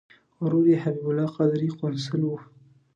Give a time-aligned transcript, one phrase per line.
[0.43, 2.29] ورور یې حبیب الله قادري قونسل و.